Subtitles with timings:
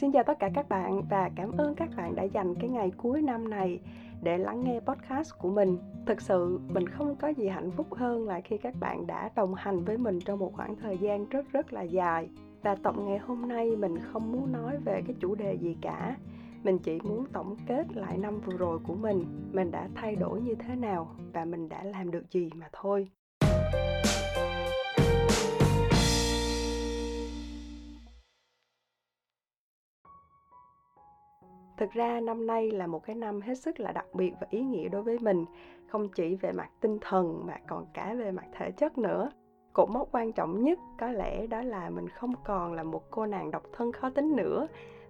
[0.00, 2.92] Xin chào tất cả các bạn và cảm ơn các bạn đã dành cái ngày
[2.96, 3.80] cuối năm này
[4.22, 5.78] để lắng nghe podcast của mình.
[6.06, 9.54] Thực sự mình không có gì hạnh phúc hơn là khi các bạn đã đồng
[9.54, 12.28] hành với mình trong một khoảng thời gian rất rất là dài.
[12.62, 16.16] Và tổng ngày hôm nay mình không muốn nói về cái chủ đề gì cả.
[16.64, 20.40] Mình chỉ muốn tổng kết lại năm vừa rồi của mình, mình đã thay đổi
[20.40, 23.08] như thế nào và mình đã làm được gì mà thôi.
[31.76, 34.60] Thực ra năm nay là một cái năm hết sức là đặc biệt và ý
[34.60, 35.44] nghĩa đối với mình,
[35.88, 39.30] không chỉ về mặt tinh thần mà còn cả về mặt thể chất nữa.
[39.72, 43.26] Cột mốc quan trọng nhất có lẽ đó là mình không còn là một cô
[43.26, 44.66] nàng độc thân khó tính nữa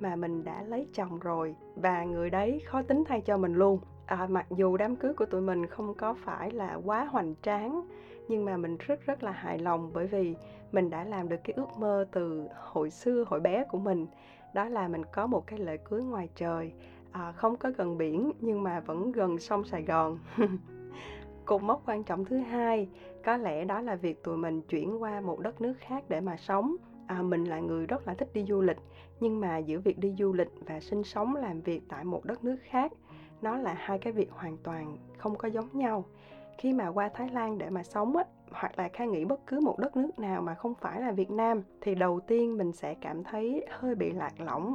[0.00, 3.80] mà mình đã lấy chồng rồi và người đấy khó tính thay cho mình luôn.
[4.06, 7.82] À, mặc dù đám cưới của tụi mình không có phải là quá hoành tráng
[8.30, 10.34] nhưng mà mình rất rất là hài lòng bởi vì
[10.72, 14.06] mình đã làm được cái ước mơ từ hồi xưa hồi bé của mình.
[14.54, 16.72] Đó là mình có một cái lễ cưới ngoài trời
[17.12, 20.18] à, không có gần biển nhưng mà vẫn gần sông sài gòn.
[21.44, 22.88] Cột mốc quan trọng thứ hai
[23.24, 26.36] có lẽ đó là việc tụi mình chuyển qua một đất nước khác để mà
[26.36, 26.76] sống.
[27.06, 28.78] À, mình là người rất là thích đi du lịch
[29.20, 32.44] nhưng mà giữa việc đi du lịch và sinh sống làm việc tại một đất
[32.44, 32.92] nước khác
[33.42, 36.04] nó là hai cái việc hoàn toàn không có giống nhau
[36.60, 39.60] khi mà qua Thái Lan để mà sống á, hoặc là khai nghĩ bất cứ
[39.60, 42.94] một đất nước nào mà không phải là Việt Nam thì đầu tiên mình sẽ
[42.94, 44.74] cảm thấy hơi bị lạc lõng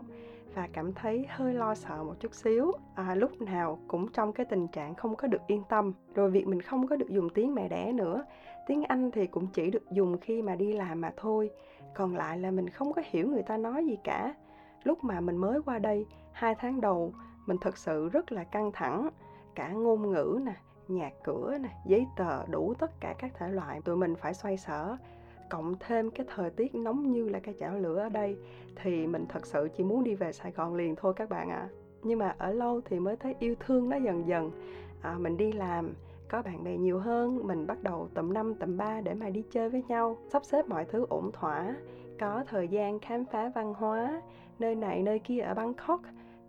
[0.56, 2.72] và cảm thấy hơi lo sợ một chút xíu.
[2.96, 6.48] À, lúc nào cũng trong cái tình trạng không có được yên tâm rồi việc
[6.48, 8.26] mình không có được dùng tiếng mẹ đẻ nữa.
[8.68, 11.50] Tiếng anh thì cũng chỉ được dùng khi mà đi làm mà thôi
[11.96, 14.36] còn lại là mình không có hiểu người ta nói gì cả.
[14.84, 17.14] Lúc mà mình mới qua đây hai tháng đầu
[17.46, 19.10] mình thật sự rất là căng thẳng
[19.56, 20.54] cả ngôn ngữ nè
[20.88, 24.58] nhà cửa nè giấy tờ đủ tất cả các thể loại tụi mình phải xoay
[24.58, 24.98] sở
[25.50, 28.38] cộng thêm cái thời tiết nóng như là cái chảo lửa ở đây
[28.76, 31.56] thì mình thật sự chỉ muốn đi về Sài Gòn liền thôi các bạn ạ.
[31.56, 31.70] À.
[32.04, 34.52] Nhưng mà ở lâu thì mới thấy yêu thương nó dần dần.
[35.02, 35.94] À, mình đi làm
[36.30, 39.44] có bạn bè nhiều hơn, mình bắt đầu tầm 5, tầm 3 để mà đi
[39.52, 41.76] chơi với nhau, sắp xếp mọi thứ ổn thỏa,
[42.20, 44.22] có thời gian khám phá văn hóa,
[44.60, 46.02] nơi này nơi kia ở Bangkok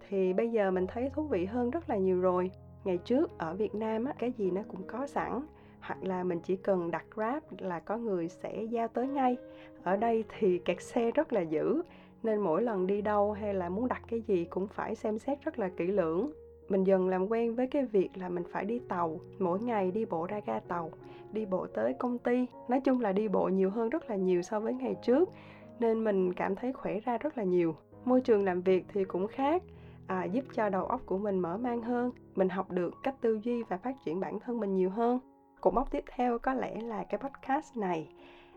[0.09, 2.51] thì bây giờ mình thấy thú vị hơn rất là nhiều rồi
[2.87, 5.41] ngày trước ở Việt Nam á, cái gì nó cũng có sẵn
[5.81, 9.37] hoặc là mình chỉ cần đặt Grab là có người sẽ giao tới ngay.
[9.83, 11.83] Ở đây thì kẹt xe rất là dữ
[12.23, 15.39] nên mỗi lần đi đâu hay là muốn đặt cái gì cũng phải xem xét
[15.45, 16.31] rất là kỹ lưỡng.
[16.69, 20.05] Mình dần làm quen với cái việc là mình phải đi tàu, mỗi ngày đi
[20.05, 20.91] bộ ra ga tàu,
[21.33, 22.47] đi bộ tới công ty.
[22.69, 25.29] Nói chung là đi bộ nhiều hơn rất là nhiều so với ngày trước
[25.81, 27.75] nên mình cảm thấy khỏe ra rất là nhiều.
[28.05, 29.63] Môi trường làm việc thì cũng khác,
[30.07, 33.41] à, giúp cho đầu óc của mình mở mang hơn mình học được cách tư
[33.43, 35.19] duy và phát triển bản thân mình nhiều hơn.
[35.61, 38.09] Cột mốc tiếp theo có lẽ là cái podcast này.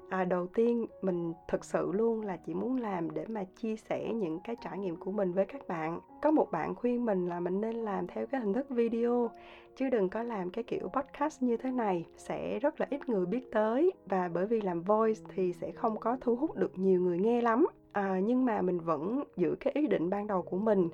[0.09, 4.13] À, đầu tiên mình thực sự luôn là chỉ muốn làm để mà chia sẻ
[4.13, 5.99] những cái trải nghiệm của mình với các bạn.
[6.21, 9.29] Có một bạn khuyên mình là mình nên làm theo cái hình thức video
[9.75, 13.25] chứ đừng có làm cái kiểu podcast như thế này sẽ rất là ít người
[13.25, 13.91] biết tới.
[14.05, 17.41] Và bởi vì làm voice thì sẽ không có thu hút được nhiều người nghe
[17.41, 17.65] lắm.
[17.91, 20.89] À, nhưng mà mình vẫn giữ cái ý định ban đầu của mình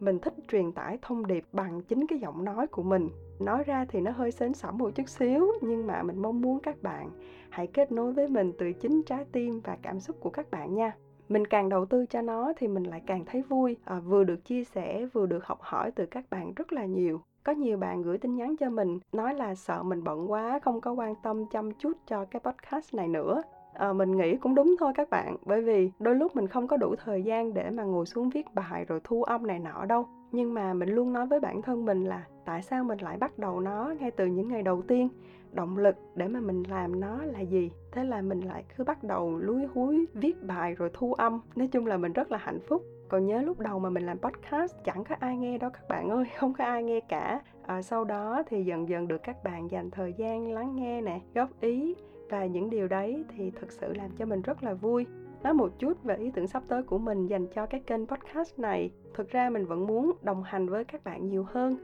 [0.00, 3.10] mình thích truyền tải thông điệp bằng chính cái giọng nói của mình.
[3.40, 6.60] Nói ra thì nó hơi sến sẩm một chút xíu nhưng mà mình mong muốn
[6.60, 7.10] các bạn
[7.50, 10.74] hãy kết nối với mình từ chính trái tim và cảm xúc của các bạn
[10.74, 10.92] nha.
[11.28, 13.76] Mình càng đầu tư cho nó thì mình lại càng thấy vui.
[13.84, 17.20] À, vừa được chia sẻ vừa được học hỏi từ các bạn rất là nhiều.
[17.44, 20.80] Có nhiều bạn gửi tin nhắn cho mình nói là sợ mình bận quá không
[20.80, 23.42] có quan tâm chăm chút cho cái podcast này nữa
[23.80, 26.76] à, mình nghĩ cũng đúng thôi các bạn bởi vì đôi lúc mình không có
[26.76, 30.06] đủ thời gian để mà ngồi xuống viết bài rồi thu âm này nọ đâu.
[30.32, 33.38] Nhưng mà mình luôn nói với bản thân mình là tại sao mình lại bắt
[33.38, 35.08] đầu nó ngay từ những ngày đầu tiên?
[35.52, 37.70] Động lực để mà mình làm nó là gì?
[37.92, 41.40] Thế là mình lại cứ bắt đầu lúi húi viết bài rồi thu âm.
[41.56, 42.82] Nói chung là mình rất là hạnh phúc.
[43.08, 46.10] Còn nhớ lúc đầu mà mình làm podcast chẳng có ai nghe đâu các bạn
[46.10, 47.40] ơi không có ai nghe cả.
[47.66, 51.20] À, sau đó thì dần dần được các bạn dành thời gian lắng nghe nè
[51.34, 51.94] góp ý
[52.30, 55.06] và những điều đấy thì thực sự làm cho mình rất là vui.
[55.42, 58.58] Nói một chút về ý tưởng sắp tới của mình dành cho cái kênh podcast
[58.58, 58.90] này.
[59.14, 61.76] Thực ra mình vẫn muốn đồng hành với các bạn nhiều hơn.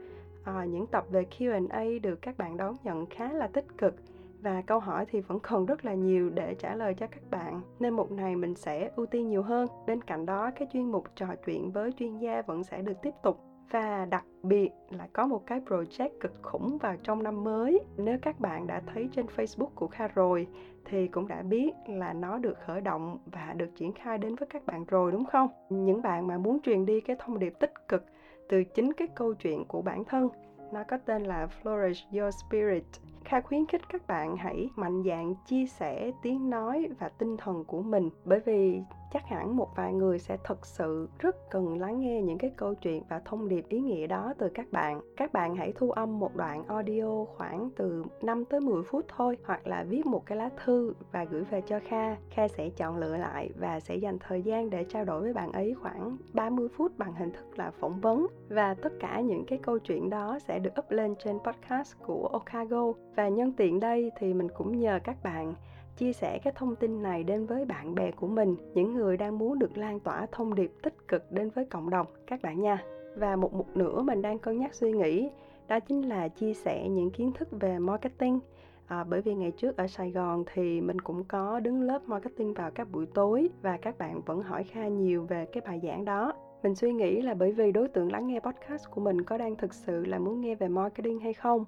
[0.43, 3.95] À, những tập về Q&A được các bạn đón nhận khá là tích cực
[4.41, 7.61] và câu hỏi thì vẫn còn rất là nhiều để trả lời cho các bạn
[7.79, 9.67] nên một này mình sẽ ưu tiên nhiều hơn.
[9.87, 13.13] Bên cạnh đó cái chuyên mục trò chuyện với chuyên gia vẫn sẽ được tiếp
[13.23, 17.79] tục và đặc biệt là có một cái project cực khủng vào trong năm mới.
[17.97, 20.47] Nếu các bạn đã thấy trên facebook của kha rồi,
[20.85, 24.47] thì cũng đã biết là nó được khởi động và được triển khai đến với
[24.47, 25.49] các bạn rồi, đúng không?
[25.69, 28.05] Những bạn mà muốn truyền đi cái thông điệp tích cực
[28.49, 30.29] từ chính cái câu chuyện của bản thân,
[30.71, 32.83] nó có tên là flourish your spirit.
[33.23, 37.63] Kha khuyến khích các bạn hãy mạnh dạn chia sẻ, tiếng nói và tinh thần
[37.65, 38.09] của mình.
[38.25, 38.81] Bởi vì
[39.13, 42.73] chắc hẳn một vài người sẽ thực sự rất cần lắng nghe những cái câu
[42.73, 45.01] chuyện và thông điệp ý nghĩa đó từ các bạn.
[45.17, 49.37] Các bạn hãy thu âm một đoạn audio khoảng từ 5 tới 10 phút thôi,
[49.45, 52.15] hoặc là viết một cái lá thư và gửi về cho Kha.
[52.29, 55.51] Kha sẽ chọn lựa lại và sẽ dành thời gian để trao đổi với bạn
[55.51, 59.59] ấy khoảng 30 phút bằng hình thức là phỏng vấn và tất cả những cái
[59.61, 64.11] câu chuyện đó sẽ được up lên trên podcast của Okago và nhân tiện đây
[64.19, 65.53] thì mình cũng nhờ các bạn
[65.97, 69.37] chia sẻ cái thông tin này đến với bạn bè của mình những người đang
[69.37, 72.83] muốn được lan tỏa thông điệp tích cực đến với cộng đồng các bạn nha.
[73.15, 75.29] Và một mục nữa mình đang cân nhắc suy nghĩ
[75.67, 78.39] đó chính là chia sẻ những kiến thức về marketing.
[78.87, 82.53] À, bởi vì ngày trước ở Sài Gòn thì mình cũng có đứng lớp marketing
[82.53, 86.05] vào các buổi tối và các bạn vẫn hỏi kha nhiều về cái bài giảng
[86.05, 86.33] đó.
[86.63, 89.55] Mình suy nghĩ là bởi vì đối tượng lắng nghe podcast của mình có đang
[89.55, 91.65] thực sự là muốn nghe về marketing hay không?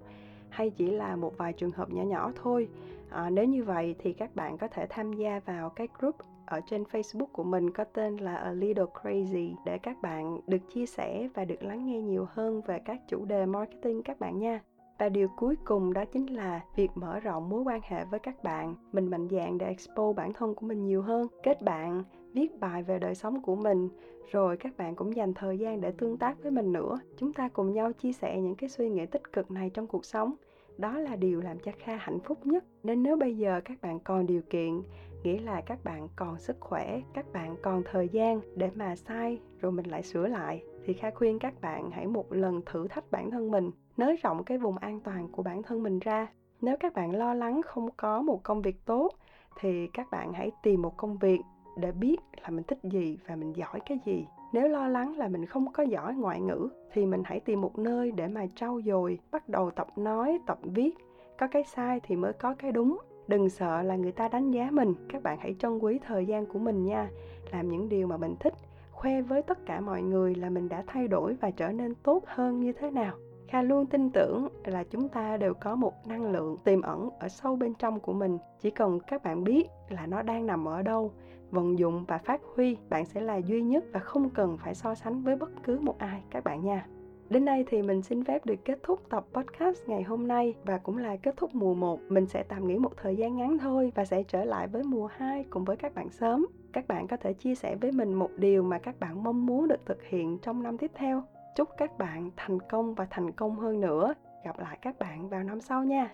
[0.49, 2.67] Hay chỉ là một vài trường hợp nhỏ nhỏ thôi
[3.09, 6.15] à, nếu như vậy thì các bạn có thể tham gia vào cái group
[6.45, 10.61] ở trên Facebook của mình có tên là A Little Crazy để các bạn được
[10.73, 14.39] chia sẻ và được lắng nghe nhiều hơn về các chủ đề marketing các bạn
[14.39, 14.61] nha.
[14.99, 18.43] Và điều cuối cùng đó chính là việc mở rộng mối quan hệ với các
[18.43, 18.75] bạn.
[18.91, 22.03] Mình mạnh dạn để expo bản thân của mình nhiều hơn, kết bạn,
[22.33, 23.89] viết bài về đời sống của mình
[24.31, 26.99] rồi các bạn cũng dành thời gian để tương tác với mình nữa.
[27.17, 30.05] Chúng ta cùng nhau chia sẻ những cái suy nghĩ tích cực này trong cuộc
[30.05, 30.33] sống.
[30.77, 32.63] Đó là điều làm cho kha hạnh phúc nhất.
[32.83, 34.81] Nên nếu bây giờ các bạn còn điều kiện
[35.23, 39.39] nghĩa là các bạn còn sức khỏe các bạn còn thời gian để mà sai
[39.61, 43.11] rồi mình lại sửa lại thì kha khuyên các bạn hãy một lần thử thách
[43.11, 46.27] bản thân mình, nới rộng cái vùng an toàn của bản thân mình ra.
[46.61, 49.09] Nếu các bạn lo lắng không có một công việc tốt,
[49.59, 51.41] thì các bạn hãy tìm một công việc
[51.77, 54.25] để biết là mình thích gì và mình giỏi cái gì.
[54.53, 57.77] Nếu lo lắng là mình không có giỏi ngoại ngữ, thì mình hãy tìm một
[57.77, 60.97] nơi để mà trau dồi, bắt đầu tập nói, tập viết.
[61.37, 62.97] Có cái sai thì mới có cái đúng.
[63.27, 66.45] Đừng sợ là người ta đánh giá mình, các bạn hãy trân quý thời gian
[66.45, 67.09] của mình nha.
[67.51, 68.53] Làm những điều mà mình thích
[68.99, 72.23] khoe với tất cả mọi người là mình đã thay đổi và trở nên tốt
[72.27, 73.15] hơn như thế nào.
[73.47, 77.27] Kha luôn tin tưởng là chúng ta đều có một năng lượng tiềm ẩn ở
[77.27, 78.37] sâu bên trong của mình.
[78.61, 81.11] Chỉ cần các bạn biết là nó đang nằm ở đâu,
[81.51, 84.95] vận dụng và phát huy, bạn sẽ là duy nhất và không cần phải so
[84.95, 86.85] sánh với bất cứ một ai, các bạn nha.
[87.29, 90.77] Đến đây thì mình xin phép được kết thúc tập podcast ngày hôm nay và
[90.77, 91.99] cũng là kết thúc mùa 1.
[92.09, 95.07] Mình sẽ tạm nghỉ một thời gian ngắn thôi và sẽ trở lại với mùa
[95.07, 96.45] 2 cùng với các bạn sớm.
[96.73, 99.67] Các bạn có thể chia sẻ với mình một điều mà các bạn mong muốn
[99.67, 101.23] được thực hiện trong năm tiếp theo.
[101.55, 104.13] Chúc các bạn thành công và thành công hơn nữa.
[104.45, 106.13] Gặp lại các bạn vào năm sau nha.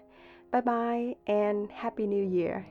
[0.51, 2.61] Bye bye and happy new year.